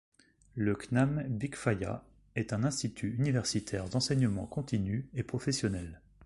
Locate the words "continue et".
4.47-5.21